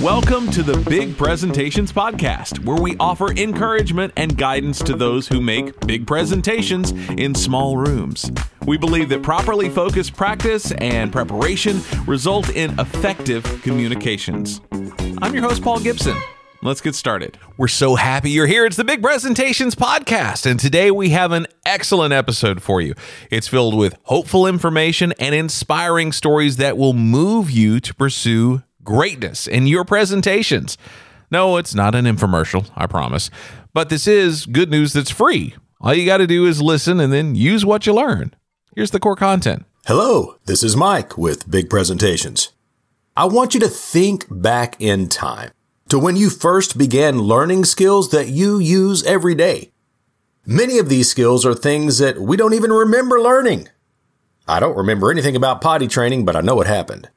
Welcome 0.00 0.50
to 0.52 0.62
the 0.62 0.78
Big 0.88 1.16
Presentations 1.16 1.92
Podcast, 1.92 2.64
where 2.64 2.80
we 2.80 2.96
offer 2.98 3.30
encouragement 3.32 4.12
and 4.16 4.36
guidance 4.36 4.80
to 4.80 4.96
those 4.96 5.28
who 5.28 5.40
make 5.40 5.78
big 5.86 6.06
presentations 6.06 6.92
in 7.10 7.34
small 7.34 7.76
rooms. 7.76 8.32
We 8.66 8.78
believe 8.78 9.10
that 9.10 9.22
properly 9.22 9.68
focused 9.68 10.16
practice 10.16 10.72
and 10.72 11.12
preparation 11.12 11.82
result 12.06 12.48
in 12.50 12.76
effective 12.80 13.44
communications. 13.62 14.60
I'm 15.20 15.34
your 15.34 15.42
host, 15.44 15.62
Paul 15.62 15.78
Gibson. 15.78 16.16
Let's 16.62 16.80
get 16.80 16.94
started. 16.94 17.38
We're 17.56 17.68
so 17.68 17.94
happy 17.94 18.30
you're 18.30 18.46
here. 18.46 18.64
It's 18.64 18.76
the 18.76 18.84
Big 18.84 19.02
Presentations 19.02 19.74
Podcast, 19.74 20.50
and 20.50 20.58
today 20.58 20.90
we 20.90 21.10
have 21.10 21.32
an 21.32 21.46
excellent 21.66 22.12
episode 22.12 22.62
for 22.62 22.80
you. 22.80 22.94
It's 23.30 23.46
filled 23.46 23.76
with 23.76 23.96
hopeful 24.04 24.46
information 24.46 25.12
and 25.18 25.34
inspiring 25.34 26.12
stories 26.12 26.56
that 26.56 26.78
will 26.78 26.94
move 26.94 27.50
you 27.50 27.78
to 27.80 27.94
pursue 27.94 28.62
greatness 28.84 29.46
in 29.46 29.66
your 29.66 29.84
presentations. 29.84 30.76
No, 31.30 31.56
it's 31.56 31.74
not 31.74 31.94
an 31.94 32.04
infomercial, 32.04 32.70
I 32.76 32.86
promise. 32.86 33.30
But 33.72 33.88
this 33.88 34.06
is 34.06 34.46
good 34.46 34.70
news 34.70 34.92
that's 34.92 35.10
free. 35.10 35.54
All 35.80 35.94
you 35.94 36.06
got 36.06 36.18
to 36.18 36.26
do 36.26 36.46
is 36.46 36.60
listen 36.60 37.00
and 37.00 37.12
then 37.12 37.34
use 37.34 37.64
what 37.64 37.86
you 37.86 37.94
learn. 37.94 38.34
Here's 38.74 38.90
the 38.90 39.00
core 39.00 39.16
content. 39.16 39.64
Hello, 39.86 40.36
this 40.44 40.62
is 40.62 40.76
Mike 40.76 41.18
with 41.18 41.50
Big 41.50 41.68
Presentations. 41.68 42.52
I 43.16 43.24
want 43.24 43.52
you 43.52 43.60
to 43.60 43.68
think 43.68 44.26
back 44.30 44.76
in 44.78 45.08
time 45.08 45.50
to 45.88 45.98
when 45.98 46.16
you 46.16 46.30
first 46.30 46.78
began 46.78 47.18
learning 47.18 47.64
skills 47.64 48.10
that 48.10 48.28
you 48.28 48.58
use 48.58 49.04
every 49.04 49.34
day. 49.34 49.72
Many 50.46 50.78
of 50.78 50.88
these 50.88 51.10
skills 51.10 51.44
are 51.44 51.54
things 51.54 51.98
that 51.98 52.18
we 52.18 52.36
don't 52.36 52.54
even 52.54 52.72
remember 52.72 53.20
learning. 53.20 53.68
I 54.48 54.60
don't 54.60 54.76
remember 54.76 55.10
anything 55.10 55.36
about 55.36 55.60
potty 55.60 55.88
training, 55.88 56.24
but 56.24 56.34
I 56.36 56.40
know 56.40 56.60
it 56.60 56.66
happened. 56.66 57.10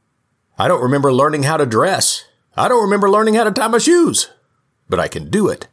I 0.57 0.67
don't 0.67 0.83
remember 0.83 1.11
learning 1.13 1.43
how 1.43 1.57
to 1.57 1.65
dress. 1.65 2.25
I 2.55 2.67
don't 2.67 2.83
remember 2.83 3.09
learning 3.09 3.35
how 3.35 3.43
to 3.43 3.51
tie 3.51 3.67
my 3.67 3.77
shoes, 3.77 4.29
but 4.87 4.99
I 4.99 5.07
can 5.07 5.29
do 5.29 5.49
it. 5.49 5.67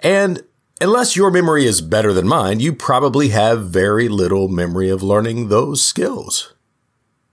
And 0.00 0.42
unless 0.80 1.16
your 1.16 1.30
memory 1.30 1.66
is 1.66 1.80
better 1.80 2.12
than 2.12 2.26
mine, 2.26 2.60
you 2.60 2.72
probably 2.72 3.28
have 3.28 3.68
very 3.68 4.08
little 4.08 4.48
memory 4.48 4.88
of 4.88 5.02
learning 5.02 5.48
those 5.48 5.84
skills. 5.84 6.54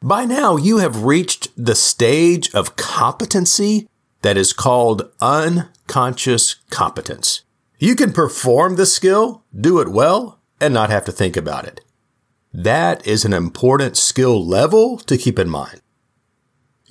By 0.02 0.26
now, 0.26 0.58
you 0.58 0.78
have 0.78 1.04
reached 1.04 1.50
the 1.58 1.76
stage 1.76 2.54
of 2.54 2.76
competency 2.76 3.88
that 4.22 4.38
is 4.38 4.54
called 4.54 5.10
unconscious 5.22 6.56
competence. 6.70 7.44
You 7.78 7.96
can 7.96 8.12
perform 8.12 8.76
the 8.76 8.86
skill, 8.86 9.44
do 9.58 9.80
it 9.80 9.90
well, 9.90 10.40
and 10.60 10.74
not 10.74 10.90
have 10.90 11.06
to 11.06 11.12
think 11.12 11.38
about 11.38 11.66
it. 11.66 11.82
That 12.54 13.06
is 13.08 13.24
an 13.24 13.34
important 13.34 13.96
skill 13.96 14.46
level 14.46 14.98
to 15.00 15.18
keep 15.18 15.40
in 15.40 15.50
mind. 15.50 15.82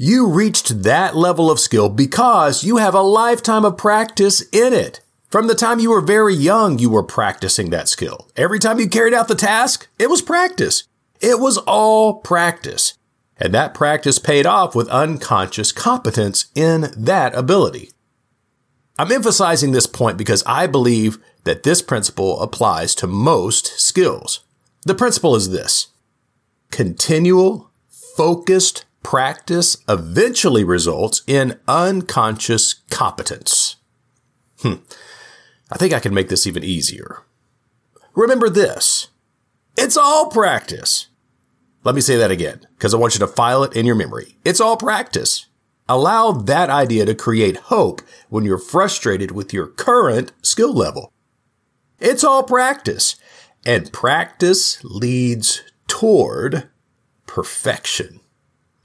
You 0.00 0.28
reached 0.28 0.84
that 0.84 1.16
level 1.16 1.50
of 1.50 1.58
skill 1.58 1.88
because 1.88 2.62
you 2.62 2.76
have 2.76 2.94
a 2.94 3.00
lifetime 3.00 3.64
of 3.64 3.76
practice 3.76 4.42
in 4.52 4.72
it. 4.72 5.00
From 5.28 5.48
the 5.48 5.56
time 5.56 5.80
you 5.80 5.90
were 5.90 6.00
very 6.00 6.34
young, 6.34 6.78
you 6.78 6.88
were 6.88 7.02
practicing 7.02 7.70
that 7.70 7.88
skill. 7.88 8.28
Every 8.36 8.60
time 8.60 8.78
you 8.78 8.88
carried 8.88 9.12
out 9.12 9.26
the 9.26 9.34
task, 9.34 9.88
it 9.98 10.08
was 10.08 10.22
practice. 10.22 10.84
It 11.20 11.40
was 11.40 11.58
all 11.58 12.20
practice. 12.20 12.94
And 13.38 13.52
that 13.54 13.74
practice 13.74 14.20
paid 14.20 14.46
off 14.46 14.72
with 14.72 14.88
unconscious 14.88 15.72
competence 15.72 16.46
in 16.54 16.92
that 16.96 17.34
ability. 17.34 17.90
I'm 19.00 19.10
emphasizing 19.10 19.72
this 19.72 19.88
point 19.88 20.16
because 20.16 20.44
I 20.46 20.68
believe 20.68 21.18
that 21.42 21.64
this 21.64 21.82
principle 21.82 22.40
applies 22.40 22.94
to 22.96 23.08
most 23.08 23.80
skills. 23.80 24.44
The 24.84 24.94
principle 24.94 25.34
is 25.34 25.50
this 25.50 25.88
continual, 26.70 27.72
focused 27.88 28.84
practice 29.02 29.76
eventually 29.88 30.64
results 30.64 31.22
in 31.26 31.58
unconscious 31.66 32.74
competence. 32.90 33.76
Hmm. 34.60 34.74
I 35.70 35.76
think 35.76 35.92
I 35.92 36.00
can 36.00 36.14
make 36.14 36.28
this 36.28 36.46
even 36.46 36.64
easier. 36.64 37.22
Remember 38.14 38.48
this. 38.48 39.08
It's 39.76 39.96
all 39.96 40.30
practice. 40.30 41.08
Let 41.84 41.94
me 41.94 42.00
say 42.00 42.16
that 42.16 42.30
again, 42.30 42.66
because 42.76 42.92
I 42.92 42.96
want 42.96 43.14
you 43.14 43.20
to 43.20 43.26
file 43.26 43.62
it 43.62 43.76
in 43.76 43.86
your 43.86 43.94
memory. 43.94 44.36
It's 44.44 44.60
all 44.60 44.76
practice. 44.76 45.46
Allow 45.88 46.32
that 46.32 46.68
idea 46.68 47.06
to 47.06 47.14
create 47.14 47.56
hope 47.56 48.02
when 48.28 48.44
you're 48.44 48.58
frustrated 48.58 49.30
with 49.30 49.54
your 49.54 49.68
current 49.68 50.32
skill 50.42 50.74
level. 50.74 51.12
It's 52.00 52.24
all 52.24 52.42
practice, 52.42 53.16
and 53.64 53.92
practice 53.92 54.82
leads 54.84 55.62
toward 55.86 56.68
perfection. 57.26 58.20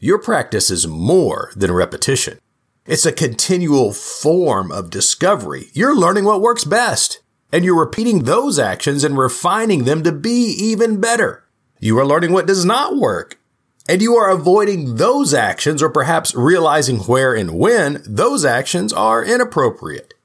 Your 0.04 0.18
practice 0.20 0.70
is 0.70 0.86
more 0.86 1.54
than 1.56 1.72
repetition. 1.72 2.40
It's 2.86 3.06
a 3.06 3.14
continual 3.14 3.94
form 3.94 4.70
of 4.70 4.90
discovery. 4.90 5.68
You're 5.72 5.96
learning 5.96 6.26
what 6.26 6.42
works 6.42 6.66
best, 6.66 7.22
and 7.54 7.64
you're 7.64 7.80
repeating 7.80 8.26
those 8.26 8.60
actions 8.60 9.06
and 9.06 9.18
refining 9.18 9.86
them 9.86 10.04
to 10.04 10.12
be 10.12 10.54
even 10.60 11.00
better. 11.00 11.46
You 11.80 11.98
are 12.00 12.06
learning 12.06 12.34
what 12.34 12.48
does 12.48 12.66
not 12.66 12.98
work, 12.98 13.40
and 13.88 14.02
you 14.02 14.16
are 14.16 14.30
avoiding 14.30 14.98
those 14.98 15.34
actions 15.34 15.82
or 15.82 15.88
perhaps 15.88 16.36
realizing 16.36 16.98
where 16.98 17.34
and 17.34 17.58
when 17.58 18.04
those 18.06 18.44
actions 18.44 18.92
are 18.92 19.24
inappropriate. 19.24 20.16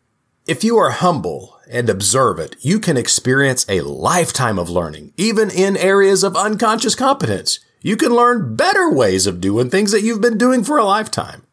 If 0.45 0.65
you 0.65 0.77
are 0.77 0.91
humble 0.91 1.57
and 1.71 1.89
observant, 1.89 2.57
you 2.59 2.81
can 2.81 2.97
experience 2.97 3.65
a 3.69 3.83
lifetime 3.83 4.59
of 4.59 4.69
learning, 4.69 5.13
even 5.17 5.53
in 5.53 5.77
areas 5.77 6.25
of 6.25 6.35
unconscious 6.35 6.97
competence. 6.97 7.61
You 7.81 7.97
can 7.97 8.13
learn 8.13 8.57
better 8.57 8.91
ways 8.91 9.27
of 9.27 9.41
doing 9.41 9.71
things 9.71 9.93
that 9.93 10.03
you've 10.03 10.21
been 10.21 10.39
doing 10.39 10.65
for 10.65 10.79
a 10.79 10.85
lifetime. 10.85 11.45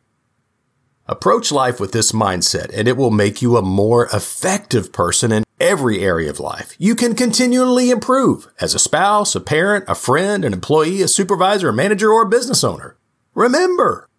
Approach 1.07 1.51
life 1.51 1.79
with 1.79 1.91
this 1.91 2.11
mindset 2.11 2.71
and 2.73 2.87
it 2.87 2.97
will 2.97 3.11
make 3.11 3.41
you 3.41 3.57
a 3.57 3.61
more 3.61 4.07
effective 4.07 4.91
person 4.91 5.31
in 5.31 5.43
every 5.59 5.99
area 5.99 6.29
of 6.29 6.39
life. 6.39 6.75
You 6.79 6.95
can 6.95 7.13
continually 7.13 7.91
improve 7.91 8.51
as 8.59 8.73
a 8.73 8.79
spouse, 8.79 9.35
a 9.35 9.39
parent, 9.39 9.85
a 9.87 9.93
friend, 9.93 10.43
an 10.43 10.51
employee, 10.51 11.03
a 11.03 11.07
supervisor, 11.07 11.69
a 11.69 11.73
manager, 11.73 12.11
or 12.11 12.23
a 12.23 12.29
business 12.29 12.63
owner. 12.63 12.97
Remember, 13.35 14.09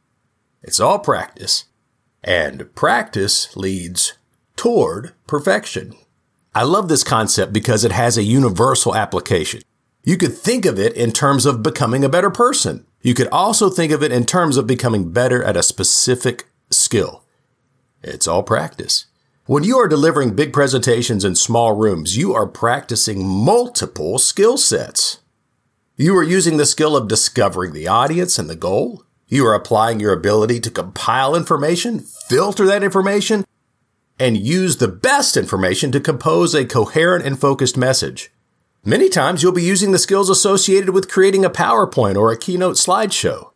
it's 0.62 0.78
all 0.78 1.00
practice 1.00 1.64
and 2.22 2.72
practice 2.76 3.56
leads 3.56 4.14
toward 4.54 5.12
perfection. 5.26 5.96
I 6.54 6.62
love 6.62 6.88
this 6.88 7.04
concept 7.04 7.52
because 7.52 7.84
it 7.84 7.92
has 7.92 8.16
a 8.16 8.22
universal 8.22 8.94
application. 8.94 9.62
You 10.06 10.16
could 10.16 10.38
think 10.38 10.64
of 10.66 10.78
it 10.78 10.92
in 10.92 11.10
terms 11.10 11.46
of 11.46 11.64
becoming 11.64 12.04
a 12.04 12.08
better 12.08 12.30
person. 12.30 12.86
You 13.02 13.12
could 13.12 13.26
also 13.26 13.68
think 13.68 13.90
of 13.90 14.04
it 14.04 14.12
in 14.12 14.24
terms 14.24 14.56
of 14.56 14.64
becoming 14.64 15.10
better 15.10 15.42
at 15.42 15.56
a 15.56 15.64
specific 15.64 16.44
skill. 16.70 17.24
It's 18.04 18.28
all 18.28 18.44
practice. 18.44 19.06
When 19.46 19.64
you 19.64 19.78
are 19.78 19.88
delivering 19.88 20.36
big 20.36 20.52
presentations 20.52 21.24
in 21.24 21.34
small 21.34 21.74
rooms, 21.74 22.16
you 22.16 22.32
are 22.34 22.46
practicing 22.46 23.26
multiple 23.26 24.18
skill 24.18 24.56
sets. 24.56 25.18
You 25.96 26.16
are 26.16 26.22
using 26.22 26.56
the 26.56 26.66
skill 26.66 26.96
of 26.96 27.08
discovering 27.08 27.72
the 27.72 27.88
audience 27.88 28.38
and 28.38 28.48
the 28.48 28.54
goal. 28.54 29.02
You 29.26 29.44
are 29.44 29.54
applying 29.54 29.98
your 29.98 30.12
ability 30.12 30.60
to 30.60 30.70
compile 30.70 31.34
information, 31.34 31.98
filter 31.98 32.64
that 32.66 32.84
information, 32.84 33.44
and 34.20 34.36
use 34.36 34.76
the 34.76 34.86
best 34.86 35.36
information 35.36 35.90
to 35.90 35.98
compose 35.98 36.54
a 36.54 36.64
coherent 36.64 37.26
and 37.26 37.40
focused 37.40 37.76
message. 37.76 38.30
Many 38.88 39.08
times 39.08 39.42
you'll 39.42 39.50
be 39.50 39.64
using 39.64 39.90
the 39.90 39.98
skills 39.98 40.30
associated 40.30 40.90
with 40.90 41.10
creating 41.10 41.44
a 41.44 41.50
PowerPoint 41.50 42.14
or 42.14 42.30
a 42.30 42.38
keynote 42.38 42.76
slideshow. 42.76 43.50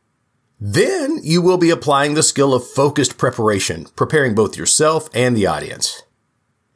Then 0.61 1.21
you 1.23 1.41
will 1.41 1.57
be 1.57 1.71
applying 1.71 2.15
the 2.15 2.25
skill 2.25 2.53
of 2.53 2.67
focused 2.67 3.17
preparation, 3.17 3.87
preparing 3.95 4.35
both 4.35 4.57
yourself 4.57 5.09
and 5.15 5.37
the 5.37 5.47
audience. 5.47 6.03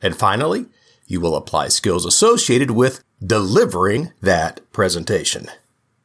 And 0.01 0.17
finally, 0.17 0.67
you 1.09 1.21
will 1.21 1.35
apply 1.35 1.67
skills 1.67 2.07
associated 2.07 2.71
with 2.71 3.03
delivering 3.21 4.13
that 4.23 4.61
presentation. 4.71 5.49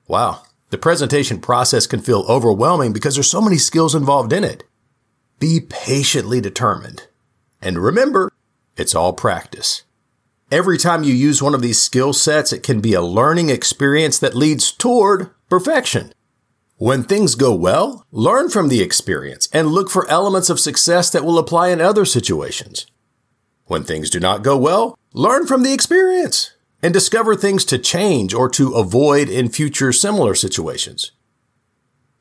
Wow. 0.08 0.42
The 0.72 0.80
presentation 0.80 1.40
process 1.42 1.86
can 1.86 2.02
feel 2.02 2.26
overwhelming 2.28 2.94
because 2.94 3.14
there's 3.14 3.30
so 3.30 3.42
many 3.42 3.60
skills 3.60 3.94
involved 3.94 4.34
in 4.34 4.44
it. 4.44 4.64
Be 5.38 5.60
patiently 5.60 6.42
determined. 6.42 7.06
And 7.62 7.78
remember, 7.78 8.32
it's 8.76 8.96
all 8.96 9.14
practice. 9.14 9.84
Every 10.52 10.80
time 10.80 11.04
you 11.04 11.14
use 11.14 11.44
one 11.44 11.54
of 11.54 11.62
these 11.62 11.80
skill 11.80 12.12
sets, 12.12 12.52
it 12.52 12.64
can 12.64 12.82
be 12.82 12.94
a 12.94 13.04
learning 13.04 13.50
experience 13.50 14.18
that 14.18 14.34
leads 14.34 14.72
toward 14.72 15.30
perfection. 15.48 16.12
When 16.78 17.04
things 17.04 17.36
go 17.36 17.54
well, 17.54 18.08
learn 18.12 18.50
from 18.50 18.68
the 18.68 18.82
experience 18.82 19.48
and 19.54 19.68
look 19.68 19.92
for 19.92 20.10
elements 20.10 20.50
of 20.50 20.60
success 20.60 21.12
that 21.12 21.24
will 21.24 21.38
apply 21.38 21.68
in 21.70 21.80
other 21.80 22.04
situations. 22.04 22.88
When 23.66 23.84
things 23.84 24.10
do 24.10 24.20
not 24.20 24.42
go 24.42 24.58
well, 24.58 24.98
learn 25.14 25.46
from 25.46 25.62
the 25.62 25.74
experience 25.74 26.56
and 26.82 26.94
discover 26.94 27.36
things 27.36 27.64
to 27.66 27.78
change 27.78 28.34
or 28.34 28.50
to 28.50 28.74
avoid 28.74 29.30
in 29.30 29.50
future 29.50 29.94
similar 29.94 30.34
situations. 30.34 31.12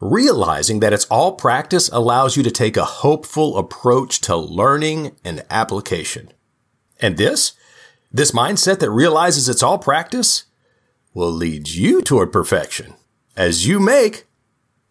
Realizing 0.01 0.81
that 0.81 0.93
it's 0.93 1.07
all 1.07 1.33
practice 1.33 1.89
allows 1.89 2.37
you 2.37 2.43
to 2.43 2.51
take 2.51 2.77
a 2.77 2.85
hopeful 2.85 3.57
approach 3.57 4.21
to 4.23 4.37
learning 4.37 5.17
and 5.25 5.47
application. 5.49 6.31
And 7.01 7.17
this 7.17 7.53
this 8.11 8.33
mindset 8.33 8.79
that 8.79 8.91
realizes 8.91 9.49
it's 9.49 9.63
all 9.63 9.79
practice 9.79 10.45
will 11.15 11.31
lead 11.31 11.69
you 11.69 12.01
toward 12.01 12.33
perfection 12.33 12.95
as 13.37 13.67
you 13.67 13.79
make 13.79 14.27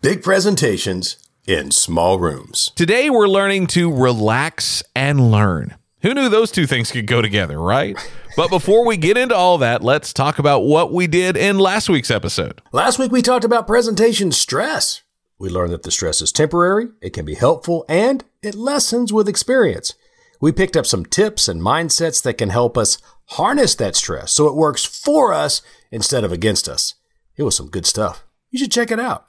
big 0.01 0.21
presentations 0.21 1.17
in 1.47 1.71
small 1.71 2.19
rooms. 2.19 2.71
Today, 2.75 3.09
we're 3.09 3.27
learning 3.27 3.67
to 3.67 3.91
relax 3.93 4.83
and 4.95 5.31
learn. 5.31 5.75
Who 6.01 6.13
knew 6.13 6.29
those 6.29 6.51
two 6.51 6.67
things 6.67 6.91
could 6.91 7.07
go 7.07 7.21
together, 7.21 7.59
right? 7.59 7.97
But 8.37 8.51
before 8.51 8.85
we 8.85 8.97
get 8.97 9.17
into 9.17 9.35
all 9.35 9.57
that, 9.57 9.81
let's 9.81 10.13
talk 10.13 10.37
about 10.37 10.59
what 10.59 10.93
we 10.93 11.07
did 11.07 11.35
in 11.35 11.57
last 11.57 11.89
week's 11.89 12.11
episode. 12.11 12.61
Last 12.71 12.99
week, 12.99 13.11
we 13.11 13.23
talked 13.23 13.43
about 13.43 13.65
presentation 13.65 14.31
stress. 14.31 15.01
We 15.39 15.49
learned 15.49 15.73
that 15.73 15.81
the 15.81 15.89
stress 15.89 16.21
is 16.21 16.31
temporary, 16.31 16.89
it 17.01 17.13
can 17.13 17.25
be 17.25 17.33
helpful, 17.33 17.83
and 17.89 18.23
it 18.43 18.53
lessens 18.53 19.11
with 19.11 19.27
experience. 19.27 19.95
We 20.39 20.51
picked 20.51 20.77
up 20.77 20.85
some 20.85 21.05
tips 21.05 21.47
and 21.47 21.61
mindsets 21.61 22.21
that 22.23 22.37
can 22.37 22.49
help 22.49 22.77
us 22.77 22.97
harness 23.31 23.75
that 23.75 23.95
stress 23.95 24.31
so 24.31 24.47
it 24.47 24.55
works 24.55 24.85
for 24.85 25.33
us 25.33 25.61
instead 25.91 26.23
of 26.23 26.31
against 26.31 26.69
us. 26.69 26.95
It 27.35 27.43
was 27.43 27.55
some 27.55 27.69
good 27.69 27.85
stuff. 27.85 28.23
You 28.49 28.59
should 28.59 28.71
check 28.71 28.91
it 28.91 28.99
out. 28.99 29.25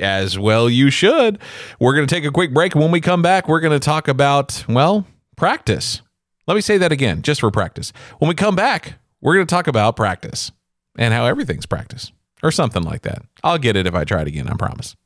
As 0.00 0.38
well, 0.38 0.70
you 0.70 0.90
should. 0.90 1.38
We're 1.80 1.94
going 1.94 2.06
to 2.06 2.14
take 2.14 2.24
a 2.24 2.30
quick 2.30 2.54
break. 2.54 2.74
When 2.74 2.92
we 2.92 3.00
come 3.00 3.20
back, 3.20 3.48
we're 3.48 3.60
going 3.60 3.78
to 3.78 3.84
talk 3.84 4.06
about, 4.06 4.64
well, 4.68 5.06
practice. 5.36 6.02
Let 6.46 6.54
me 6.54 6.60
say 6.60 6.78
that 6.78 6.92
again, 6.92 7.22
just 7.22 7.40
for 7.40 7.50
practice. 7.50 7.92
When 8.18 8.28
we 8.28 8.34
come 8.34 8.54
back, 8.54 8.94
we're 9.20 9.34
going 9.34 9.46
to 9.46 9.54
talk 9.54 9.66
about 9.66 9.96
practice 9.96 10.52
and 10.96 11.12
how 11.12 11.26
everything's 11.26 11.66
practice 11.66 12.12
or 12.42 12.52
something 12.52 12.82
like 12.82 13.02
that. 13.02 13.22
I'll 13.42 13.58
get 13.58 13.76
it 13.76 13.86
if 13.86 13.94
I 13.94 14.04
try 14.04 14.22
it 14.22 14.28
again, 14.28 14.48
I 14.48 14.54
promise. 14.54 14.96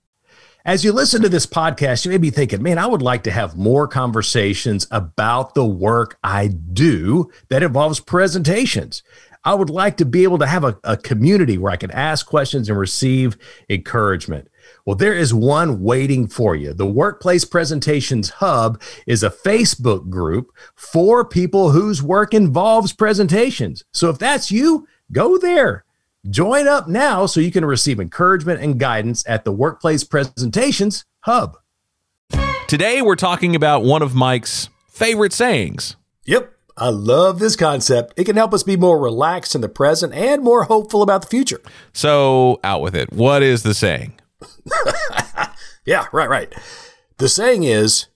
As 0.65 0.85
you 0.85 0.93
listen 0.93 1.23
to 1.23 1.29
this 1.29 1.45
podcast, 1.45 2.05
you 2.05 2.13
may 2.13 2.19
be 2.19 2.31
thinking, 2.31 2.63
man, 2.63 2.79
I 2.79 2.87
would 2.87 3.03
like 3.03 3.25
to 3.25 3.33
have 3.33 3.57
more 3.57 3.89
conversations 3.89 4.87
about 4.93 5.55
the 5.55 5.67
work 5.67 6.19
I 6.23 6.47
do 6.47 7.33
that 7.49 7.65
involves 7.65 7.99
presentations. 7.99 9.03
I 9.43 9.55
would 9.55 9.71
like 9.71 9.97
to 9.97 10.05
be 10.05 10.23
able 10.23 10.39
to 10.39 10.47
have 10.47 10.63
a, 10.63 10.79
a 10.85 10.97
community 10.97 11.59
where 11.59 11.73
I 11.73 11.77
can 11.77 11.91
ask 11.91 12.25
questions 12.27 12.69
and 12.69 12.79
receive 12.79 13.37
encouragement. 13.69 14.49
Well, 14.87 14.95
there 14.95 15.15
is 15.15 15.35
one 15.35 15.83
waiting 15.83 16.29
for 16.29 16.55
you. 16.55 16.73
The 16.73 16.87
Workplace 16.87 17.45
Presentations 17.45 18.31
Hub 18.31 18.81
is 19.05 19.25
a 19.25 19.31
Facebook 19.31 20.11
group 20.11 20.53
for 20.77 21.25
people 21.25 21.73
whose 21.73 22.05
work 22.05 22.33
involves 22.33 22.93
presentations. 22.93 23.83
So 23.93 24.11
if 24.11 24.19
that's 24.19 24.53
you, 24.53 24.87
go 25.11 25.39
there. 25.39 25.85
Join 26.31 26.69
up 26.69 26.87
now 26.87 27.27
so 27.27 27.41
you 27.41 27.51
can 27.51 27.65
receive 27.65 27.99
encouragement 27.99 28.63
and 28.63 28.79
guidance 28.79 29.25
at 29.27 29.45
the 29.45 29.51
Workplace 29.51 30.05
Presentations 30.05 31.05
Hub. 31.23 31.57
Today, 32.69 33.03
we're 33.03 33.17
talking 33.17 33.57
about 33.57 33.83
one 33.83 34.03
of 34.03 34.15
Mike's 34.15 34.69
favorite 34.89 35.33
sayings. 35.33 35.97
Yep, 36.25 36.53
I 36.77 36.91
love 36.91 37.41
this 37.41 37.57
concept. 37.57 38.15
It 38.17 38.23
can 38.23 38.37
help 38.37 38.55
us 38.55 38.63
be 38.63 38.77
more 38.77 39.01
relaxed 39.01 39.57
in 39.57 39.63
the 39.63 39.69
present 39.69 40.15
and 40.15 40.45
more 40.45 40.63
hopeful 40.63 41.03
about 41.03 41.23
the 41.23 41.29
future. 41.29 41.61
So, 41.93 42.61
out 42.63 42.83
with 42.83 42.95
it. 42.95 43.13
What 43.13 43.43
is 43.43 43.65
the 43.65 43.75
saying? 43.75 44.15
yeah, 45.85 46.07
right, 46.13 46.29
right. 46.29 46.55
The 47.19 47.29
saying 47.29 47.65
is, 47.65 48.07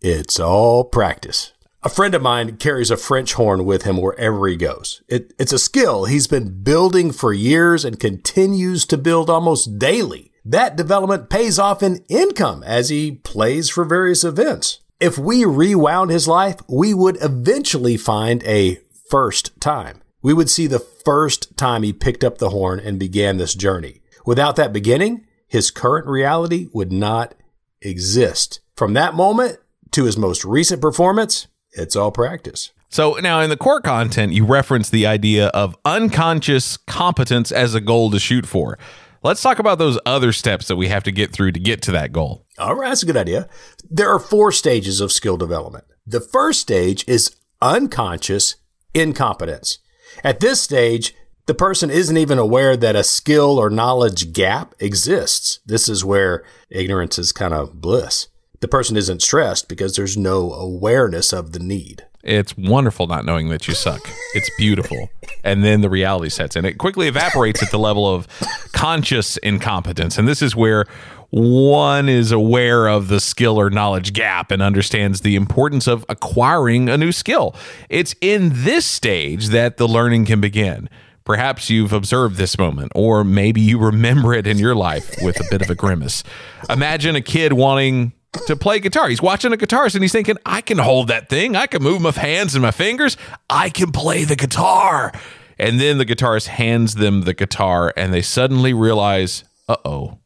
it's 0.00 0.40
all 0.40 0.82
practice. 0.82 1.52
A 1.84 1.88
friend 1.88 2.14
of 2.14 2.22
mine 2.22 2.58
carries 2.58 2.92
a 2.92 2.96
French 2.96 3.32
horn 3.32 3.64
with 3.64 3.82
him 3.82 3.96
wherever 3.96 4.46
he 4.46 4.54
goes. 4.54 5.02
It, 5.08 5.32
it's 5.36 5.52
a 5.52 5.58
skill 5.58 6.04
he's 6.04 6.28
been 6.28 6.62
building 6.62 7.10
for 7.10 7.32
years 7.32 7.84
and 7.84 7.98
continues 7.98 8.86
to 8.86 8.96
build 8.96 9.28
almost 9.28 9.80
daily. 9.80 10.30
That 10.44 10.76
development 10.76 11.28
pays 11.28 11.58
off 11.58 11.82
in 11.82 12.04
income 12.08 12.62
as 12.62 12.90
he 12.90 13.10
plays 13.10 13.68
for 13.68 13.84
various 13.84 14.22
events. 14.22 14.78
If 15.00 15.18
we 15.18 15.44
rewound 15.44 16.12
his 16.12 16.28
life, 16.28 16.60
we 16.68 16.94
would 16.94 17.18
eventually 17.20 17.96
find 17.96 18.44
a 18.44 18.78
first 19.10 19.60
time. 19.60 20.02
We 20.22 20.32
would 20.32 20.48
see 20.48 20.68
the 20.68 20.78
first 20.78 21.56
time 21.56 21.82
he 21.82 21.92
picked 21.92 22.22
up 22.22 22.38
the 22.38 22.50
horn 22.50 22.78
and 22.78 22.96
began 22.96 23.38
this 23.38 23.56
journey. 23.56 24.02
Without 24.24 24.54
that 24.54 24.72
beginning, 24.72 25.26
his 25.48 25.72
current 25.72 26.06
reality 26.06 26.68
would 26.72 26.92
not 26.92 27.34
exist. 27.80 28.60
From 28.76 28.92
that 28.92 29.14
moment 29.14 29.58
to 29.90 30.04
his 30.04 30.16
most 30.16 30.44
recent 30.44 30.80
performance, 30.80 31.48
it's 31.72 31.96
all 31.96 32.10
practice. 32.10 32.70
So 32.88 33.14
now 33.14 33.40
in 33.40 33.48
the 33.48 33.56
core 33.56 33.80
content, 33.80 34.32
you 34.32 34.44
reference 34.44 34.90
the 34.90 35.06
idea 35.06 35.48
of 35.48 35.76
unconscious 35.84 36.76
competence 36.76 37.50
as 37.50 37.74
a 37.74 37.80
goal 37.80 38.10
to 38.10 38.18
shoot 38.18 38.46
for. 38.46 38.78
Let's 39.22 39.40
talk 39.40 39.58
about 39.58 39.78
those 39.78 39.98
other 40.04 40.32
steps 40.32 40.68
that 40.68 40.76
we 40.76 40.88
have 40.88 41.04
to 41.04 41.12
get 41.12 41.32
through 41.32 41.52
to 41.52 41.60
get 41.60 41.80
to 41.82 41.92
that 41.92 42.12
goal. 42.12 42.44
All 42.58 42.74
right, 42.74 42.88
that's 42.88 43.02
a 43.02 43.06
good 43.06 43.16
idea. 43.16 43.48
There 43.88 44.10
are 44.10 44.18
four 44.18 44.52
stages 44.52 45.00
of 45.00 45.12
skill 45.12 45.36
development. 45.36 45.84
The 46.06 46.20
first 46.20 46.60
stage 46.60 47.04
is 47.08 47.34
unconscious 47.62 48.56
incompetence. 48.92 49.78
At 50.22 50.40
this 50.40 50.60
stage, 50.60 51.14
the 51.46 51.54
person 51.54 51.88
isn't 51.88 52.16
even 52.16 52.38
aware 52.38 52.76
that 52.76 52.96
a 52.96 53.04
skill 53.04 53.58
or 53.58 53.70
knowledge 53.70 54.32
gap 54.32 54.74
exists. 54.80 55.60
This 55.64 55.88
is 55.88 56.04
where 56.04 56.44
ignorance 56.68 57.18
is 57.18 57.32
kind 57.32 57.54
of 57.54 57.80
bliss. 57.80 58.28
The 58.62 58.68
person 58.68 58.96
isn't 58.96 59.22
stressed 59.22 59.68
because 59.68 59.96
there's 59.96 60.16
no 60.16 60.52
awareness 60.52 61.32
of 61.32 61.50
the 61.50 61.58
need. 61.58 62.06
It's 62.22 62.56
wonderful 62.56 63.08
not 63.08 63.24
knowing 63.24 63.48
that 63.48 63.66
you 63.66 63.74
suck. 63.74 64.08
It's 64.34 64.48
beautiful. 64.56 65.10
and 65.42 65.64
then 65.64 65.80
the 65.80 65.90
reality 65.90 66.28
sets 66.28 66.54
in. 66.54 66.64
It 66.64 66.78
quickly 66.78 67.08
evaporates 67.08 67.60
at 67.60 67.72
the 67.72 67.78
level 67.80 68.06
of 68.06 68.28
conscious 68.72 69.36
incompetence. 69.38 70.16
And 70.16 70.28
this 70.28 70.42
is 70.42 70.54
where 70.54 70.86
one 71.30 72.08
is 72.08 72.30
aware 72.30 72.86
of 72.86 73.08
the 73.08 73.18
skill 73.18 73.58
or 73.58 73.68
knowledge 73.68 74.12
gap 74.12 74.52
and 74.52 74.62
understands 74.62 75.22
the 75.22 75.34
importance 75.34 75.88
of 75.88 76.06
acquiring 76.08 76.88
a 76.88 76.96
new 76.96 77.10
skill. 77.10 77.56
It's 77.88 78.14
in 78.20 78.52
this 78.54 78.86
stage 78.86 79.48
that 79.48 79.76
the 79.76 79.88
learning 79.88 80.26
can 80.26 80.40
begin. 80.40 80.88
Perhaps 81.24 81.68
you've 81.68 81.92
observed 81.92 82.36
this 82.36 82.56
moment, 82.56 82.92
or 82.94 83.24
maybe 83.24 83.60
you 83.60 83.78
remember 83.78 84.32
it 84.34 84.46
in 84.46 84.58
your 84.58 84.76
life 84.76 85.16
with 85.20 85.40
a 85.40 85.44
bit 85.50 85.62
of 85.62 85.68
a 85.70 85.74
grimace. 85.74 86.22
Imagine 86.70 87.16
a 87.16 87.20
kid 87.20 87.54
wanting 87.54 88.12
to 88.46 88.56
play 88.56 88.80
guitar. 88.80 89.08
He's 89.08 89.22
watching 89.22 89.52
a 89.52 89.56
guitarist 89.56 89.94
and 89.94 90.02
he's 90.02 90.12
thinking, 90.12 90.36
I 90.46 90.60
can 90.60 90.78
hold 90.78 91.08
that 91.08 91.28
thing. 91.28 91.56
I 91.56 91.66
can 91.66 91.82
move 91.82 92.00
my 92.00 92.12
hands 92.12 92.54
and 92.54 92.62
my 92.62 92.70
fingers. 92.70 93.16
I 93.50 93.70
can 93.70 93.92
play 93.92 94.24
the 94.24 94.36
guitar. 94.36 95.12
And 95.58 95.80
then 95.80 95.98
the 95.98 96.06
guitarist 96.06 96.46
hands 96.46 96.94
them 96.94 97.22
the 97.22 97.34
guitar 97.34 97.92
and 97.96 98.12
they 98.12 98.22
suddenly 98.22 98.72
realize, 98.72 99.44
uh 99.68 99.76
oh, 99.84 100.18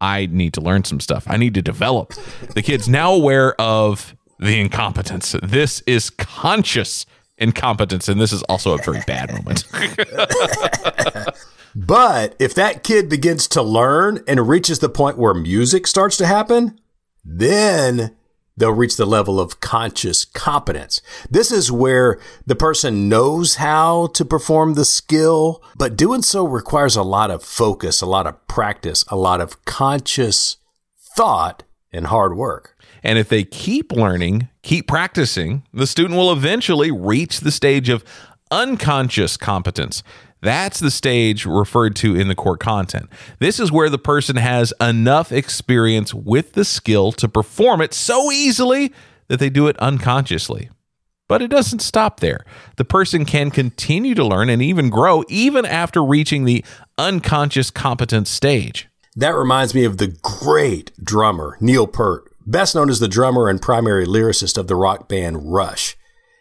I 0.00 0.26
need 0.26 0.52
to 0.54 0.60
learn 0.60 0.84
some 0.84 1.00
stuff. 1.00 1.24
I 1.28 1.36
need 1.36 1.54
to 1.54 1.62
develop. 1.62 2.12
The 2.54 2.62
kid's 2.62 2.88
now 2.88 3.12
aware 3.12 3.58
of 3.60 4.14
the 4.38 4.60
incompetence. 4.60 5.34
This 5.42 5.80
is 5.86 6.10
conscious 6.10 7.06
incompetence, 7.38 8.08
and 8.08 8.20
this 8.20 8.32
is 8.32 8.42
also 8.44 8.74
a 8.74 8.78
very 8.78 9.00
bad 9.06 9.32
moment. 9.32 9.64
but 11.74 12.36
if 12.38 12.54
that 12.54 12.82
kid 12.82 13.08
begins 13.08 13.48
to 13.48 13.62
learn 13.62 14.22
and 14.28 14.48
reaches 14.48 14.80
the 14.80 14.88
point 14.88 15.18
where 15.18 15.34
music 15.34 15.86
starts 15.86 16.16
to 16.18 16.26
happen, 16.26 16.78
then 17.24 18.14
they'll 18.56 18.70
reach 18.70 18.96
the 18.96 19.06
level 19.06 19.40
of 19.40 19.60
conscious 19.60 20.24
competence. 20.24 21.00
This 21.28 21.50
is 21.50 21.72
where 21.72 22.20
the 22.46 22.54
person 22.54 23.08
knows 23.08 23.56
how 23.56 24.08
to 24.08 24.24
perform 24.24 24.74
the 24.74 24.84
skill, 24.84 25.62
but 25.76 25.96
doing 25.96 26.22
so 26.22 26.44
requires 26.44 26.96
a 26.96 27.02
lot 27.02 27.30
of 27.30 27.42
focus, 27.42 28.00
a 28.00 28.06
lot 28.06 28.26
of 28.26 28.46
practice, 28.46 29.04
a 29.08 29.16
lot 29.16 29.40
of 29.40 29.64
conscious 29.64 30.58
thought 31.16 31.64
and 31.92 32.06
hard 32.06 32.36
work. 32.36 32.76
And 33.02 33.18
if 33.18 33.28
they 33.28 33.44
keep 33.44 33.92
learning, 33.92 34.48
keep 34.62 34.88
practicing, 34.88 35.64
the 35.72 35.86
student 35.86 36.16
will 36.16 36.32
eventually 36.32 36.90
reach 36.90 37.40
the 37.40 37.52
stage 37.52 37.88
of 37.88 38.04
unconscious 38.50 39.36
competence. 39.36 40.02
That's 40.44 40.78
the 40.78 40.90
stage 40.90 41.46
referred 41.46 41.96
to 41.96 42.14
in 42.14 42.28
the 42.28 42.34
core 42.34 42.58
content. 42.58 43.08
This 43.38 43.58
is 43.58 43.72
where 43.72 43.88
the 43.88 43.98
person 43.98 44.36
has 44.36 44.74
enough 44.78 45.32
experience 45.32 46.12
with 46.12 46.52
the 46.52 46.66
skill 46.66 47.12
to 47.12 47.30
perform 47.30 47.80
it 47.80 47.94
so 47.94 48.30
easily 48.30 48.92
that 49.28 49.40
they 49.40 49.48
do 49.48 49.68
it 49.68 49.78
unconsciously. 49.78 50.68
But 51.28 51.40
it 51.40 51.48
doesn't 51.48 51.78
stop 51.78 52.20
there. 52.20 52.44
The 52.76 52.84
person 52.84 53.24
can 53.24 53.50
continue 53.50 54.14
to 54.14 54.24
learn 54.24 54.50
and 54.50 54.60
even 54.60 54.90
grow 54.90 55.24
even 55.28 55.64
after 55.64 56.04
reaching 56.04 56.44
the 56.44 56.62
unconscious 56.98 57.70
competence 57.70 58.28
stage. 58.28 58.86
That 59.16 59.34
reminds 59.34 59.74
me 59.74 59.84
of 59.84 59.96
the 59.96 60.14
great 60.20 60.92
drummer, 61.02 61.56
Neil 61.58 61.86
Peart, 61.86 62.30
best 62.46 62.74
known 62.74 62.90
as 62.90 63.00
the 63.00 63.08
drummer 63.08 63.48
and 63.48 63.62
primary 63.62 64.04
lyricist 64.04 64.58
of 64.58 64.66
the 64.66 64.76
rock 64.76 65.08
band 65.08 65.54
Rush. 65.54 65.96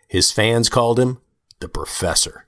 His 0.10 0.30
fans 0.30 0.68
called 0.68 1.00
him 1.00 1.22
the 1.62 1.70
Professor. 1.70 2.48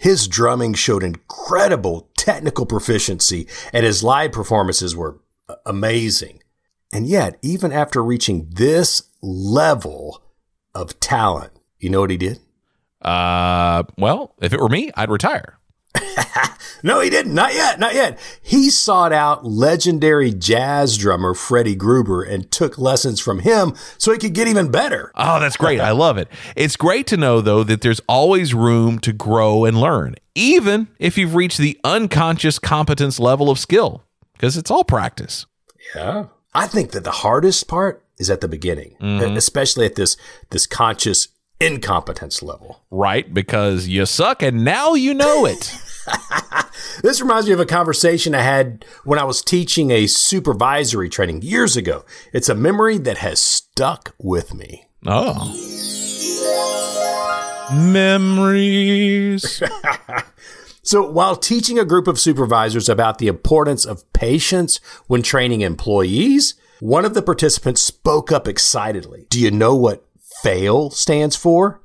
His 0.00 0.28
drumming 0.28 0.72
showed 0.72 1.02
incredible 1.02 2.08
technical 2.16 2.64
proficiency, 2.64 3.46
and 3.70 3.84
his 3.84 4.02
live 4.02 4.32
performances 4.32 4.96
were 4.96 5.20
amazing. 5.66 6.42
And 6.90 7.06
yet, 7.06 7.38
even 7.42 7.70
after 7.70 8.02
reaching 8.02 8.48
this 8.50 9.02
level 9.20 10.22
of 10.74 10.98
talent, 11.00 11.52
you 11.78 11.90
know 11.90 12.00
what 12.00 12.08
he 12.08 12.16
did? 12.16 12.38
Uh, 13.02 13.82
well, 13.98 14.34
if 14.40 14.54
it 14.54 14.60
were 14.60 14.70
me, 14.70 14.90
I'd 14.96 15.10
retire. 15.10 15.58
no, 16.82 17.00
he 17.00 17.10
didn't. 17.10 17.34
Not 17.34 17.54
yet. 17.54 17.78
Not 17.78 17.94
yet. 17.94 18.18
He 18.42 18.70
sought 18.70 19.12
out 19.12 19.44
legendary 19.44 20.32
jazz 20.32 20.96
drummer 20.96 21.34
Freddie 21.34 21.74
Gruber 21.74 22.22
and 22.22 22.50
took 22.50 22.78
lessons 22.78 23.20
from 23.20 23.40
him 23.40 23.74
so 23.98 24.12
he 24.12 24.18
could 24.18 24.32
get 24.34 24.48
even 24.48 24.70
better. 24.70 25.12
Oh, 25.22 25.38
that's 25.38 25.56
great. 25.56 25.80
I 25.80 25.90
love 25.92 26.16
it. 26.18 26.28
It's 26.56 26.76
great 26.76 27.06
to 27.08 27.16
know, 27.16 27.40
though, 27.40 27.62
that 27.64 27.82
there's 27.82 28.00
always 28.08 28.52
room 28.54 28.98
to 29.00 29.12
grow 29.12 29.64
and 29.64 29.80
learn, 29.80 30.16
even 30.34 30.88
if 30.98 31.16
you've 31.18 31.34
reached 31.34 31.58
the 31.58 31.78
unconscious 31.84 32.58
competence 32.58 33.20
level 33.20 33.50
of 33.50 33.58
skill, 33.58 34.02
because 34.32 34.56
it's 34.56 34.70
all 34.70 34.82
practice. 34.84 35.46
Yeah. 35.94 36.26
I 36.54 36.66
think 36.66 36.90
that 36.92 37.04
the 37.04 37.10
hardest 37.10 37.68
part 37.68 38.02
is 38.18 38.28
at 38.30 38.40
the 38.40 38.48
beginning, 38.48 38.96
Mm-hmm. 39.00 39.36
especially 39.36 39.86
at 39.86 39.94
this 39.94 40.16
this 40.50 40.66
conscious 40.66 41.28
incompetence 41.60 42.42
level. 42.42 42.82
Right, 42.90 43.32
because 43.32 43.86
you 43.88 44.06
suck 44.06 44.42
and 44.42 44.64
now 44.64 44.94
you 44.94 45.14
know 45.14 45.46
it. 45.46 45.74
This 47.02 47.20
reminds 47.20 47.46
me 47.46 47.52
of 47.52 47.60
a 47.60 47.66
conversation 47.66 48.34
I 48.34 48.42
had 48.42 48.84
when 49.04 49.18
I 49.18 49.24
was 49.24 49.42
teaching 49.42 49.90
a 49.90 50.06
supervisory 50.06 51.08
training 51.08 51.42
years 51.42 51.76
ago. 51.76 52.04
It's 52.32 52.48
a 52.48 52.54
memory 52.54 52.98
that 52.98 53.18
has 53.18 53.40
stuck 53.40 54.14
with 54.18 54.54
me. 54.54 54.86
oh. 55.06 55.56
Memories. 57.72 59.62
So, 60.82 61.08
while 61.08 61.36
teaching 61.36 61.78
a 61.78 61.84
group 61.84 62.08
of 62.08 62.18
supervisors 62.18 62.88
about 62.88 63.18
the 63.18 63.28
importance 63.28 63.84
of 63.84 64.10
patience 64.12 64.80
when 65.06 65.22
training 65.22 65.60
employees, 65.60 66.54
one 66.80 67.04
of 67.04 67.14
the 67.14 67.22
participants 67.22 67.80
spoke 67.82 68.32
up 68.32 68.48
excitedly. 68.48 69.26
Do 69.28 69.38
you 69.38 69.52
know 69.52 69.76
what 69.76 70.04
FAIL 70.42 70.90
stands 70.90 71.36
for? 71.36 71.82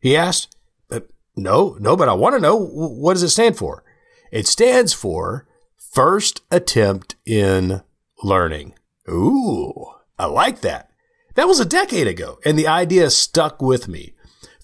He 0.00 0.16
asked. 0.16 0.54
"Uh, 0.90 1.00
no, 1.36 1.76
no, 1.80 1.96
but 1.96 2.08
I 2.08 2.14
want 2.14 2.34
to 2.34 2.40
know 2.40 2.56
what 2.56 3.14
does 3.14 3.22
it 3.22 3.30
stand 3.30 3.56
for? 3.56 3.84
It 4.30 4.46
stands 4.46 4.92
for 4.92 5.46
First 5.76 6.42
Attempt 6.50 7.16
in 7.24 7.82
Learning. 8.22 8.74
Ooh, 9.08 9.86
I 10.18 10.26
like 10.26 10.60
that. 10.60 10.90
That 11.34 11.48
was 11.48 11.60
a 11.60 11.64
decade 11.64 12.06
ago, 12.06 12.38
and 12.44 12.58
the 12.58 12.66
idea 12.66 13.10
stuck 13.10 13.62
with 13.62 13.88
me. 13.88 14.14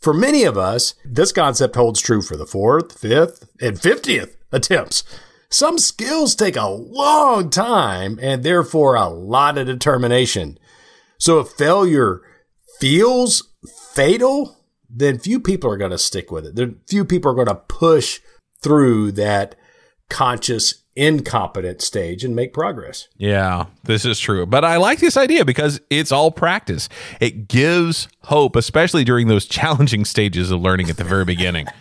For 0.00 0.12
many 0.12 0.44
of 0.44 0.59
us, 0.59 0.94
this 1.04 1.33
concept 1.33 1.76
holds 1.76 2.00
true 2.00 2.21
for 2.21 2.37
the 2.37 2.47
fourth, 2.47 2.99
fifth, 2.99 3.49
and 3.61 3.80
fiftieth 3.80 4.37
attempts. 4.52 5.02
Some 5.49 5.78
skills 5.78 6.35
take 6.35 6.56
a 6.56 6.68
long 6.68 7.49
time 7.49 8.18
and 8.21 8.42
therefore 8.42 8.97
a 8.97 9.09
lot 9.09 9.56
of 9.56 9.66
determination. 9.66 10.59
So 11.16 11.38
if 11.38 11.49
failure 11.49 12.23
feels 12.80 13.54
fatal, 13.92 14.56
then 14.88 15.18
few 15.18 15.40
people 15.40 15.70
are 15.70 15.76
going 15.76 15.90
to 15.90 15.98
stick 15.98 16.30
with 16.30 16.46
it. 16.46 16.54
There, 16.54 16.70
few 16.88 17.04
people 17.04 17.30
are 17.30 17.34
going 17.34 17.46
to 17.48 17.54
push 17.54 18.20
through 18.62 19.12
that 19.12 19.56
conscious 20.08 20.84
incompetent 20.96 21.82
stage 21.82 22.24
and 22.24 22.36
make 22.36 22.52
progress. 22.52 23.08
Yeah, 23.16 23.66
this 23.84 24.04
is 24.04 24.20
true. 24.20 24.46
But 24.46 24.64
I 24.64 24.76
like 24.76 25.00
this 25.00 25.16
idea 25.16 25.44
because 25.44 25.80
it's 25.90 26.12
all 26.12 26.30
practice. 26.30 26.88
It 27.20 27.48
gives 27.48 28.08
hope, 28.24 28.56
especially 28.56 29.04
during 29.04 29.28
those 29.28 29.46
challenging 29.46 30.04
stages 30.04 30.50
of 30.50 30.60
learning 30.60 30.90
at 30.90 30.96
the 30.96 31.04
very 31.04 31.24
beginning. 31.24 31.66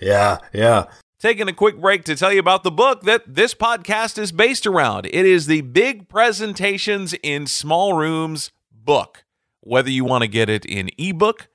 Yeah, 0.00 0.38
yeah. 0.52 0.86
Taking 1.20 1.48
a 1.48 1.52
quick 1.52 1.80
break 1.80 2.04
to 2.04 2.16
tell 2.16 2.32
you 2.32 2.40
about 2.40 2.62
the 2.62 2.70
book 2.70 3.02
that 3.02 3.22
this 3.26 3.54
podcast 3.54 4.18
is 4.18 4.32
based 4.32 4.66
around. 4.66 5.06
It 5.06 5.24
is 5.24 5.46
the 5.46 5.62
Big 5.62 6.08
Presentations 6.08 7.14
in 7.22 7.46
Small 7.46 7.94
Rooms 7.94 8.50
book. 8.72 9.24
Whether 9.60 9.90
you 9.90 10.04
want 10.04 10.22
to 10.22 10.28
get 10.28 10.48
it 10.48 10.64
in 10.64 10.90
ebook, 10.98 11.48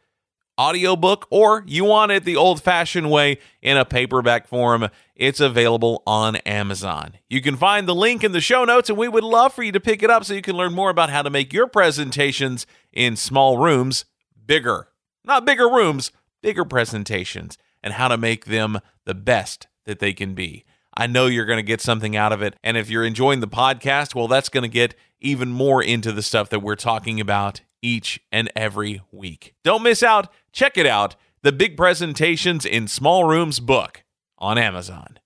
audiobook, 0.60 1.28
or 1.32 1.64
you 1.66 1.86
want 1.86 2.12
it 2.12 2.26
the 2.26 2.36
old 2.36 2.62
fashioned 2.62 3.10
way 3.10 3.40
in 3.62 3.78
a 3.78 3.86
paperback 3.86 4.48
form, 4.48 4.90
it's 5.16 5.40
available 5.40 6.04
on 6.06 6.36
Amazon. 6.38 7.14
You 7.30 7.42
can 7.42 7.56
find 7.56 7.88
the 7.88 7.96
link 7.96 8.24
in 8.24 8.32
the 8.32 8.42
show 8.42 8.66
notes, 8.66 8.90
and 8.90 8.98
we 8.98 9.08
would 9.08 9.24
love 9.24 9.54
for 9.54 9.64
you 9.64 9.72
to 9.72 9.80
pick 9.80 10.04
it 10.04 10.10
up 10.10 10.26
so 10.26 10.34
you 10.34 10.42
can 10.42 10.58
learn 10.58 10.74
more 10.74 10.90
about 10.90 11.10
how 11.10 11.22
to 11.22 11.30
make 11.30 11.54
your 11.54 11.68
presentations 11.68 12.68
in 12.92 13.16
small 13.16 13.58
rooms 13.58 14.06
bigger. 14.46 14.90
Not 15.24 15.46
bigger 15.46 15.70
rooms, 15.70 16.12
bigger 16.42 16.66
presentations, 16.66 17.58
and 17.82 17.94
how 17.94 18.08
to 18.08 18.18
make 18.18 18.46
them 18.46 18.80
the 19.06 19.16
best 19.16 19.68
that 19.86 20.00
they 20.00 20.14
can 20.14 20.34
be. 20.34 20.66
I 20.96 21.08
know 21.08 21.26
you're 21.26 21.46
going 21.46 21.58
to 21.58 21.64
get 21.64 21.82
something 21.82 22.16
out 22.16 22.32
of 22.32 22.42
it. 22.42 22.56
And 22.64 22.78
if 22.78 22.90
you're 22.90 23.04
enjoying 23.04 23.40
the 23.40 23.48
podcast, 23.48 24.14
well, 24.14 24.28
that's 24.28 24.50
going 24.50 24.62
to 24.62 24.70
get 24.70 24.94
even 25.20 25.50
more 25.50 25.82
into 25.82 26.12
the 26.12 26.22
stuff 26.22 26.50
that 26.50 26.60
we're 26.60 26.76
talking 26.76 27.20
about 27.20 27.62
each 27.84 28.20
and 28.32 28.52
every 28.56 29.02
week. 29.12 29.54
Don't 29.64 29.84
miss 29.84 30.02
out. 30.02 30.32
Check 30.52 30.78
it 30.78 30.88
out 30.88 31.16
The 31.44 31.52
Big 31.52 31.78
Presentations 31.78 32.66
in 32.66 32.88
Small 32.88 33.26
Rooms 33.26 33.60
book 33.60 34.04
on 34.40 34.58
Amazon. 34.58 35.20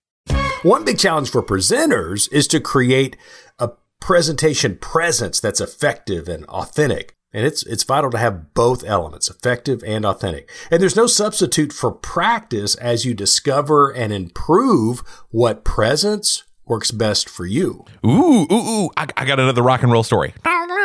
One 0.63 0.83
big 0.83 0.97
challenge 0.97 1.29
for 1.29 1.43
presenters 1.43 2.27
is 2.31 2.47
to 2.47 2.59
create 2.59 3.15
a 3.59 3.71
presentation 4.01 4.77
presence 4.77 5.39
that's 5.39 5.61
effective 5.61 6.27
and 6.27 6.45
authentic. 6.45 7.13
And 7.31 7.45
it's 7.45 7.63
it's 7.67 7.83
vital 7.83 8.09
to 8.11 8.17
have 8.17 8.53
both 8.53 8.83
elements, 8.83 9.29
effective 9.29 9.83
and 9.85 10.05
authentic. 10.05 10.49
And 10.71 10.81
there's 10.81 10.95
no 10.95 11.07
substitute 11.07 11.71
for 11.71 11.91
practice 11.91 12.73
as 12.75 13.05
you 13.05 13.13
discover 13.13 13.91
and 13.91 14.11
improve 14.11 15.03
what 15.29 15.63
presence 15.63 16.43
works 16.65 16.91
best 16.91 17.29
for 17.29 17.45
you. 17.45 17.85
Ooh, 18.05 18.47
ooh, 18.51 18.53
ooh. 18.53 18.89
I, 18.97 19.07
I 19.15 19.25
got 19.25 19.39
another 19.39 19.61
rock 19.61 19.83
and 19.83 19.91
roll 19.91 20.03
story. 20.03 20.33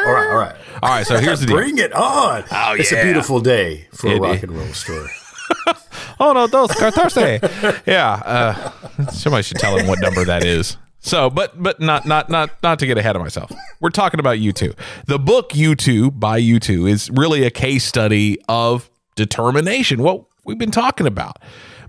All 0.07 0.13
right, 0.13 0.27
all 0.29 0.37
right. 0.39 0.57
All 0.83 0.89
right, 0.91 1.07
so 1.07 1.19
here's 1.19 1.41
the 1.41 1.47
deal. 1.47 1.57
Bring 1.57 1.79
it 1.79 1.93
on. 1.93 2.45
Oh, 2.51 2.75
It's 2.79 2.91
yeah. 2.93 2.99
a 2.99 3.05
beautiful 3.05 3.41
day 3.41 3.87
for 3.93 4.09
a 4.13 4.19
rock 4.19 4.37
is. 4.37 4.43
and 4.45 4.53
roll 4.53 4.67
story. 4.73 5.09
Oh 6.21 6.33
no, 6.33 6.47
those 6.47 6.71
Thursday. 6.73 7.41
yeah, 7.85 8.13
uh, 8.25 8.71
somebody 9.11 9.43
should 9.43 9.59
tell 9.59 9.77
him 9.77 9.89
what 9.89 9.99
number 10.01 10.25
that 10.25 10.45
is. 10.45 10.77
So, 11.01 11.31
but 11.31 11.61
but 11.61 11.81
not 11.81 12.07
not 12.07 12.31
not 12.31 12.51
not 12.63 12.79
to 12.79 12.87
get 12.87 12.97
ahead 12.97 13.17
of 13.17 13.23
myself. 13.23 13.51
We're 13.81 13.91
talking 13.91 14.21
about 14.21 14.39
U2. 14.39 14.77
The 15.07 15.19
book 15.19 15.51
U2 15.51 16.21
by 16.21 16.41
U2 16.41 16.89
is 16.89 17.11
really 17.11 17.43
a 17.45 17.51
case 17.51 17.85
study 17.85 18.39
of 18.49 18.89
determination. 19.17 20.03
What 20.03 20.25
we've 20.45 20.59
been 20.59 20.71
talking 20.71 21.07
about. 21.09 21.39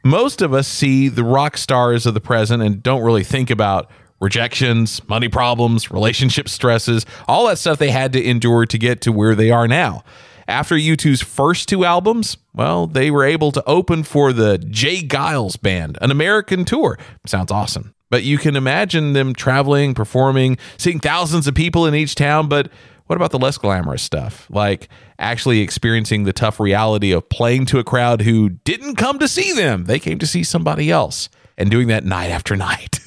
Most 0.03 0.41
of 0.41 0.51
us 0.53 0.67
see 0.67 1.09
the 1.09 1.23
rock 1.23 1.55
stars 1.55 2.05
of 2.07 2.13
the 2.13 2.21
present 2.21 2.63
and 2.63 2.81
don't 2.81 3.03
really 3.03 3.23
think 3.23 3.49
about 3.51 3.89
rejections, 4.23 5.07
money 5.07 5.27
problems, 5.27 5.91
relationship 5.91 6.47
stresses, 6.47 7.05
all 7.27 7.47
that 7.47 7.59
stuff 7.59 7.77
they 7.77 7.91
had 7.91 8.13
to 8.13 8.23
endure 8.23 8.65
to 8.65 8.77
get 8.77 9.01
to 9.01 9.11
where 9.11 9.35
they 9.35 9.51
are 9.51 9.67
now. 9.67 10.03
After 10.47 10.75
U2's 10.75 11.21
first 11.21 11.69
two 11.69 11.85
albums, 11.85 12.37
well, 12.53 12.87
they 12.87 13.11
were 13.11 13.25
able 13.25 13.51
to 13.51 13.63
open 13.65 14.03
for 14.03 14.33
the 14.33 14.57
J. 14.57 15.01
Geils 15.01 15.61
Band, 15.61 15.97
an 16.01 16.09
American 16.09 16.65
tour. 16.65 16.97
Sounds 17.25 17.51
awesome. 17.51 17.93
But 18.09 18.23
you 18.23 18.37
can 18.37 18.55
imagine 18.55 19.13
them 19.13 19.33
traveling, 19.33 19.93
performing, 19.93 20.57
seeing 20.77 20.99
thousands 20.99 21.47
of 21.47 21.55
people 21.55 21.85
in 21.85 21.95
each 21.95 22.15
town. 22.15 22.47
But 22.47 22.69
what 23.07 23.15
about 23.15 23.31
the 23.31 23.39
less 23.39 23.57
glamorous 23.57 24.03
stuff? 24.03 24.47
Like 24.49 24.87
actually 25.17 25.61
experiencing 25.61 26.23
the 26.23 26.33
tough 26.33 26.59
reality 26.59 27.11
of 27.11 27.27
playing 27.29 27.65
to 27.67 27.79
a 27.79 27.83
crowd 27.83 28.21
who 28.21 28.49
didn't 28.49 28.95
come 28.95 29.19
to 29.19 29.27
see 29.27 29.53
them. 29.53 29.85
They 29.85 29.99
came 29.99 30.19
to 30.19 30.27
see 30.27 30.43
somebody 30.43 30.91
else 30.91 31.29
and 31.57 31.69
doing 31.69 31.87
that 31.87 32.05
night 32.05 32.29
after 32.29 32.55
night. 32.57 32.99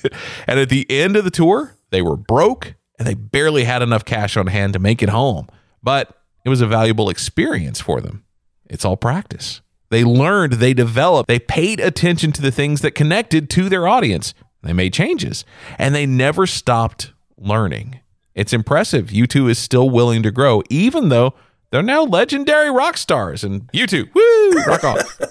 and 0.47 0.59
at 0.59 0.69
the 0.69 0.87
end 0.91 1.17
of 1.17 1.25
the 1.25 1.31
tour, 1.31 1.77
they 1.91 2.03
were 2.03 2.17
broke 2.17 2.75
and 2.99 3.07
they 3.07 3.15
barely 3.15 3.65
had 3.65 3.83
enough 3.83 4.05
cash 4.05 4.37
on 4.37 4.47
hand 4.47 4.73
to 4.73 4.79
make 4.79 5.03
it 5.03 5.09
home. 5.11 5.49
But 5.83 6.17
it 6.45 6.49
was 6.49 6.61
a 6.61 6.67
valuable 6.67 7.11
experience 7.11 7.81
for 7.81 8.01
them. 8.01 8.25
It's 8.69 8.85
all 8.85 8.97
practice. 8.97 9.61
They 9.91 10.03
learned, 10.03 10.55
they 10.55 10.75
developed, 10.75 11.29
they 11.29 11.39
paid 11.39 11.79
attention 11.79 12.33
to 12.33 12.43
the 12.43 12.51
things 12.51 12.81
that 12.81 12.93
connected 12.93 13.49
to 13.51 13.69
their 13.69 13.87
audience. 13.87 14.35
They 14.63 14.73
made 14.73 14.93
changes 14.93 15.45
and 15.79 15.95
they 15.95 16.07
never 16.07 16.47
stopped 16.47 17.13
learning. 17.37 18.01
It's 18.35 18.53
impressive. 18.53 19.09
U2 19.09 19.51
is 19.51 19.59
still 19.59 19.89
willing 19.89 20.23
to 20.23 20.31
grow, 20.31 20.63
even 20.69 21.09
though 21.09 21.35
they're 21.71 21.83
now 21.83 22.03
legendary 22.05 22.71
rock 22.71 22.97
stars. 22.97 23.45
And 23.45 23.71
U2, 23.73 24.15
woo, 24.15 24.63
rock 24.65 24.85
on. 24.85 24.99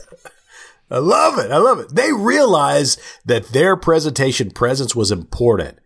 I 0.90 1.00
love 1.00 1.40
it. 1.40 1.52
I 1.52 1.58
love 1.58 1.80
it. 1.80 1.96
They 1.96 2.12
realized 2.14 3.00
that 3.26 3.50
their 3.50 3.76
presentation 3.76 4.52
presence 4.52 4.96
was 4.96 5.12
important 5.12 5.80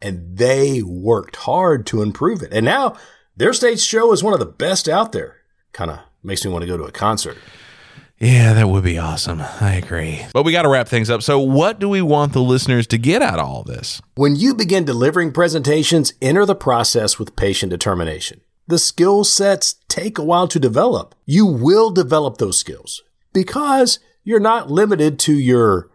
and 0.00 0.36
they 0.36 0.82
worked 0.82 1.36
hard 1.36 1.86
to 1.86 2.02
improve 2.02 2.42
it. 2.42 2.52
And 2.52 2.64
now 2.64 2.96
their 3.36 3.52
stage 3.52 3.80
show 3.80 4.12
is 4.12 4.22
one 4.22 4.34
of 4.34 4.40
the 4.40 4.46
best 4.46 4.88
out 4.88 5.12
there. 5.12 5.38
Kind 5.72 5.90
of 5.90 6.00
makes 6.22 6.44
me 6.44 6.50
want 6.50 6.62
to 6.62 6.68
go 6.68 6.76
to 6.76 6.84
a 6.84 6.92
concert. 6.92 7.38
Yeah, 8.18 8.52
that 8.54 8.68
would 8.68 8.84
be 8.84 8.98
awesome. 8.98 9.40
I 9.40 9.74
agree. 9.74 10.24
But 10.32 10.44
we 10.44 10.52
got 10.52 10.62
to 10.62 10.68
wrap 10.68 10.88
things 10.88 11.10
up. 11.10 11.22
So, 11.22 11.38
what 11.40 11.80
do 11.80 11.88
we 11.88 12.00
want 12.00 12.32
the 12.32 12.40
listeners 12.40 12.86
to 12.88 12.98
get 12.98 13.22
out 13.22 13.40
of 13.40 13.46
all 13.46 13.64
this? 13.64 14.00
When 14.14 14.36
you 14.36 14.54
begin 14.54 14.84
delivering 14.84 15.32
presentations, 15.32 16.14
enter 16.22 16.46
the 16.46 16.54
process 16.54 17.18
with 17.18 17.34
patient 17.34 17.70
determination. 17.70 18.40
The 18.68 18.78
skill 18.78 19.24
sets 19.24 19.76
take 19.88 20.16
a 20.16 20.24
while 20.24 20.48
to 20.48 20.60
develop. 20.60 21.14
You 21.26 21.44
will 21.44 21.90
develop 21.90 22.38
those 22.38 22.58
skills 22.58 23.02
because 23.32 23.98
you're 24.24 24.40
not 24.40 24.70
limited 24.70 25.18
to 25.20 25.34
your 25.34 25.90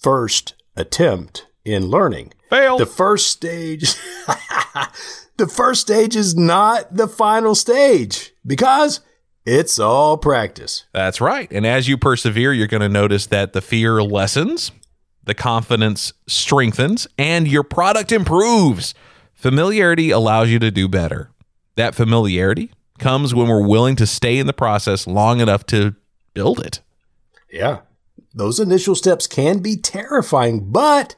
first 0.00 0.54
attempt 0.76 1.46
in 1.64 1.88
learning. 1.88 2.32
Fail. 2.50 2.78
The 2.78 2.86
first 2.86 3.28
stage, 3.28 3.82
the 5.36 5.48
first 5.48 5.80
stage 5.80 6.14
is 6.14 6.36
not 6.36 6.94
the 6.94 7.08
final 7.08 7.54
stage 7.54 8.32
because 8.46 9.00
it's 9.44 9.78
all 9.78 10.16
practice. 10.18 10.84
That's 10.92 11.20
right. 11.20 11.50
And 11.50 11.66
as 11.66 11.88
you 11.88 11.96
persevere, 11.96 12.52
you're 12.52 12.66
going 12.66 12.82
to 12.82 12.88
notice 12.88 13.26
that 13.28 13.52
the 13.52 13.60
fear 13.60 14.02
lessens, 14.02 14.70
the 15.24 15.34
confidence 15.34 16.12
strengthens, 16.26 17.08
and 17.18 17.48
your 17.48 17.62
product 17.62 18.12
improves. 18.12 18.94
Familiarity 19.32 20.10
allows 20.10 20.50
you 20.50 20.58
to 20.58 20.70
do 20.70 20.88
better. 20.88 21.30
That 21.76 21.94
familiarity 21.94 22.70
comes 22.98 23.34
when 23.34 23.48
we're 23.48 23.66
willing 23.66 23.96
to 23.96 24.06
stay 24.06 24.38
in 24.38 24.46
the 24.46 24.52
process 24.52 25.06
long 25.06 25.40
enough 25.40 25.64
to 25.66 25.94
build 26.34 26.60
it. 26.60 26.80
Yeah. 27.52 27.80
Those 28.34 28.58
initial 28.58 28.94
steps 28.94 29.26
can 29.26 29.58
be 29.58 29.76
terrifying, 29.76 30.72
but 30.72 31.16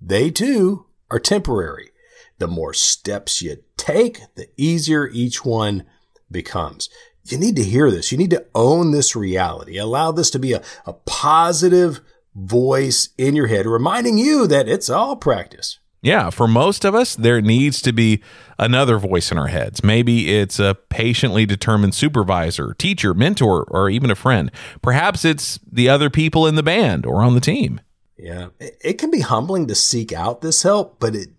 they 0.00 0.30
too 0.30 0.86
are 1.10 1.20
temporary. 1.20 1.90
the 2.38 2.46
more 2.46 2.74
steps 2.74 3.40
you 3.40 3.56
take, 3.76 4.20
the 4.34 4.48
easier 4.56 5.08
each 5.08 5.44
one 5.44 5.84
becomes. 6.30 6.88
You 7.24 7.38
need 7.38 7.56
to 7.56 7.62
hear 7.64 7.90
this. 7.90 8.12
You 8.12 8.18
need 8.18 8.30
to 8.30 8.46
own 8.54 8.90
this 8.90 9.16
reality. 9.16 9.78
Allow 9.78 10.12
this 10.12 10.30
to 10.30 10.38
be 10.38 10.52
a, 10.52 10.62
a 10.84 10.92
positive 10.92 12.00
voice 12.34 13.08
in 13.16 13.34
your 13.34 13.46
head, 13.46 13.66
reminding 13.66 14.18
you 14.18 14.46
that 14.46 14.68
it's 14.68 14.90
all 14.90 15.16
practice. 15.16 15.78
Yeah, 16.06 16.30
for 16.30 16.46
most 16.46 16.84
of 16.84 16.94
us, 16.94 17.16
there 17.16 17.40
needs 17.40 17.82
to 17.82 17.92
be 17.92 18.22
another 18.60 18.96
voice 18.96 19.32
in 19.32 19.38
our 19.38 19.48
heads. 19.48 19.82
Maybe 19.82 20.36
it's 20.36 20.60
a 20.60 20.76
patiently 20.88 21.46
determined 21.46 21.96
supervisor, 21.96 22.74
teacher, 22.74 23.12
mentor, 23.12 23.64
or 23.64 23.90
even 23.90 24.12
a 24.12 24.14
friend. 24.14 24.52
Perhaps 24.82 25.24
it's 25.24 25.58
the 25.68 25.88
other 25.88 26.08
people 26.08 26.46
in 26.46 26.54
the 26.54 26.62
band 26.62 27.06
or 27.06 27.22
on 27.22 27.34
the 27.34 27.40
team. 27.40 27.80
Yeah, 28.16 28.50
it 28.60 28.98
can 28.98 29.10
be 29.10 29.18
humbling 29.18 29.66
to 29.66 29.74
seek 29.74 30.12
out 30.12 30.42
this 30.42 30.62
help, 30.62 31.00
but 31.00 31.16
it 31.16 31.30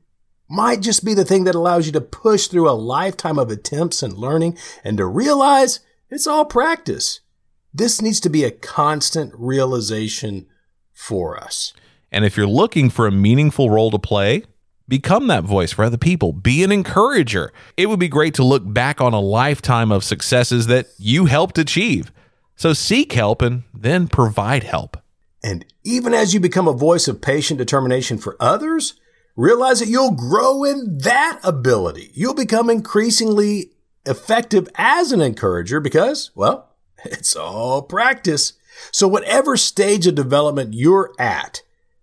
might 0.50 0.82
just 0.82 1.06
be 1.06 1.14
the 1.14 1.24
thing 1.24 1.46
that 1.46 1.56
allows 1.56 1.86
you 1.86 1.94
to 1.94 2.02
push 2.02 2.48
through 2.48 2.70
a 2.70 2.72
lifetime 2.72 3.40
of 3.40 3.50
attempts 3.50 4.04
and 4.04 4.18
learning 4.18 4.58
and 4.84 4.98
to 4.98 5.06
realize 5.06 5.80
it's 6.10 6.28
all 6.28 6.44
practice. 6.44 7.22
This 7.74 8.02
needs 8.02 8.20
to 8.20 8.30
be 8.30 8.44
a 8.44 8.52
constant 8.52 9.32
realization 9.38 10.46
for 10.92 11.42
us. 11.42 11.72
And 12.12 12.26
if 12.26 12.36
you're 12.36 12.48
looking 12.48 12.90
for 12.90 13.08
a 13.08 13.12
meaningful 13.12 13.70
role 13.70 13.92
to 13.92 14.00
play, 14.00 14.44
become 14.88 15.28
that 15.28 15.44
voice 15.44 15.72
for 15.72 15.86
other 15.86 15.98
people. 15.98 16.34
Be 16.34 16.64
an 16.64 16.72
encourager. 16.72 17.52
It 17.76 17.88
would 17.88 18.00
be 18.00 18.08
great 18.08 18.34
to 18.36 18.44
look 18.44 18.64
back 18.66 19.02
on 19.02 19.14
a 19.14 19.20
lifetime 19.20 19.92
of 19.92 20.04
successes 20.04 20.68
that 20.68 20.88
you 20.98 21.26
helped 21.26 21.58
achieve. 21.58 22.12
So 22.56 22.74
seek 22.74 23.14
help 23.14 23.42
and 23.42 23.64
then 23.74 24.08
provide 24.08 24.64
help. 24.64 24.98
And 25.44 25.66
even 25.84 26.14
as 26.14 26.34
you 26.34 26.40
become 26.40 26.68
a 26.68 26.74
voice 26.74 27.08
of 27.08 27.22
patient 27.22 27.60
determination 27.60 28.18
for 28.18 28.36
others, 28.40 28.96
realize 29.36 29.80
that 29.80 29.88
you'll 29.88 30.12
grow 30.12 30.64
in 30.64 30.98
that 31.00 31.40
ability. 31.44 32.12
You'll 32.14 32.34
become 32.34 32.70
increasingly 32.70 33.72
effective 34.06 34.68
as 34.76 35.12
an 35.12 35.22
encourager 35.22 35.80
because, 35.80 36.32
well, 36.36 36.76
it's 37.06 37.36
all 37.36 37.84
practice. 37.84 38.54
So 38.92 39.08
whatever 39.08 39.58
stage 39.58 40.08
of 40.08 40.16
development 40.16 40.74
you're 40.74 41.14
at, 41.20 41.62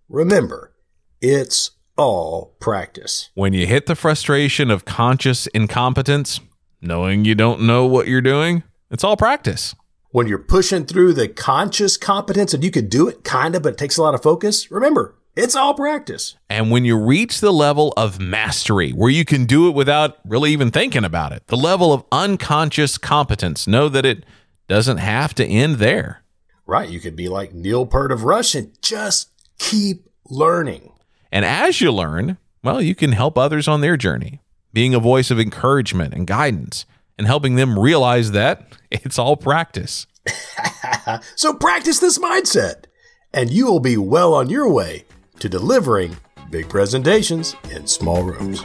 remember, 0.09 0.73
it's 1.21 1.71
all 1.97 2.55
practice. 2.59 3.29
When 3.33 3.53
you 3.53 3.65
hit 3.65 3.85
the 3.85 3.95
frustration 3.95 4.69
of 4.71 4.85
conscious 4.85 5.47
incompetence, 5.47 6.39
knowing 6.81 7.25
you 7.25 7.35
don't 7.35 7.61
know 7.61 7.85
what 7.85 8.07
you're 8.07 8.21
doing, 8.21 8.63
it's 8.91 9.03
all 9.03 9.17
practice. 9.17 9.75
When 10.11 10.27
you're 10.27 10.37
pushing 10.37 10.85
through 10.85 11.13
the 11.13 11.27
conscious 11.27 11.97
competence 11.97 12.53
and 12.53 12.63
you 12.63 12.71
could 12.71 12.89
do 12.89 13.07
it 13.07 13.23
kind 13.23 13.55
of, 13.55 13.63
but 13.63 13.73
it 13.73 13.77
takes 13.77 13.97
a 13.97 14.01
lot 14.01 14.15
of 14.15 14.23
focus, 14.23 14.71
remember, 14.71 15.15
it's 15.35 15.55
all 15.55 15.73
practice. 15.73 16.37
And 16.49 16.71
when 16.71 16.85
you 16.85 16.97
reach 16.97 17.41
the 17.41 17.51
level 17.51 17.93
of 17.97 18.21
mastery 18.21 18.91
where 18.91 19.09
you 19.09 19.25
can 19.25 19.45
do 19.45 19.67
it 19.67 19.75
without 19.75 20.17
really 20.23 20.51
even 20.51 20.71
thinking 20.71 21.03
about 21.03 21.33
it, 21.33 21.47
the 21.47 21.57
level 21.57 21.91
of 21.91 22.05
unconscious 22.11 22.97
competence, 22.97 23.67
know 23.67 23.89
that 23.89 24.05
it 24.05 24.23
doesn't 24.69 24.97
have 24.97 25.35
to 25.35 25.45
end 25.45 25.75
there. 25.75 26.23
Right. 26.65 26.89
You 26.89 27.01
could 27.01 27.17
be 27.17 27.27
like 27.27 27.53
Neil 27.53 27.85
Peart 27.85 28.11
of 28.11 28.23
Rush 28.23 28.55
and 28.55 28.71
just 28.81 29.29
keep 29.59 30.09
learning. 30.29 30.91
And 31.35 31.43
as 31.43 31.81
you 31.81 31.91
learn, 31.91 32.37
well, 32.63 32.81
you 32.81 32.95
can 32.95 33.11
help 33.11 33.37
others 33.37 33.67
on 33.67 33.81
their 33.81 33.97
journey, 33.97 34.39
being 34.71 34.95
a 34.95 34.99
voice 34.99 35.29
of 35.31 35.37
encouragement 35.37 36.13
and 36.13 36.25
guidance 36.25 36.85
and 37.17 37.27
helping 37.27 37.55
them 37.55 37.77
realize 37.77 38.31
that 38.31 38.77
it's 38.89 39.19
all 39.19 39.35
practice. 39.35 40.07
so 41.35 41.53
practice 41.53 41.99
this 41.99 42.17
mindset, 42.19 42.85
and 43.33 43.51
you 43.51 43.65
will 43.65 43.81
be 43.81 43.97
well 43.97 44.33
on 44.33 44.49
your 44.49 44.71
way 44.71 45.03
to 45.39 45.49
delivering 45.49 46.15
big 46.51 46.69
presentations 46.69 47.53
in 47.69 47.85
small 47.85 48.23
rooms. 48.23 48.61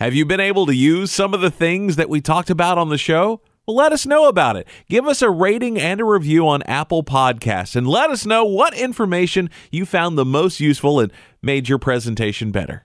Have 0.00 0.14
you 0.14 0.24
been 0.24 0.40
able 0.40 0.66
to 0.66 0.74
use 0.74 1.12
some 1.12 1.32
of 1.32 1.42
the 1.42 1.50
things 1.52 1.94
that 1.94 2.08
we 2.08 2.20
talked 2.20 2.50
about 2.50 2.76
on 2.76 2.88
the 2.88 2.98
show? 2.98 3.40
Let 3.70 3.92
us 3.92 4.06
know 4.06 4.28
about 4.28 4.56
it. 4.56 4.66
Give 4.88 5.06
us 5.06 5.22
a 5.22 5.30
rating 5.30 5.78
and 5.78 6.00
a 6.00 6.04
review 6.04 6.46
on 6.48 6.62
Apple 6.64 7.02
Podcasts 7.02 7.76
and 7.76 7.86
let 7.86 8.10
us 8.10 8.26
know 8.26 8.44
what 8.44 8.74
information 8.74 9.48
you 9.70 9.86
found 9.86 10.18
the 10.18 10.24
most 10.24 10.60
useful 10.60 11.00
and 11.00 11.12
made 11.40 11.68
your 11.68 11.78
presentation 11.78 12.50
better. 12.50 12.84